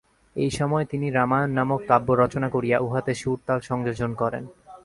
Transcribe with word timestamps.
এই 0.35 0.51
সময়ে 0.51 0.85
তিনি 0.85 1.07
রামায়ণ 1.09 1.49
নামক 1.51 1.81
কাব্য 1.87 2.07
রচনা 2.13 2.47
করিয়া 2.49 2.77
উহাতে 2.79 3.13
সুর-তাল 3.13 3.59
সংযোজন 3.59 4.11
করেন। 4.13 4.43